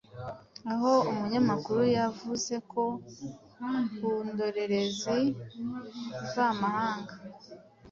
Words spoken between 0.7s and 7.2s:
aho umunyamakuru yavuze ko, ku ndorerezi mvamahanga,